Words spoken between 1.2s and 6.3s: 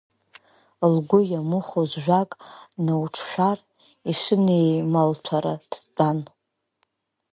иамыхәоз ажәак науҿшәар, ишынеималҭәара дтәан.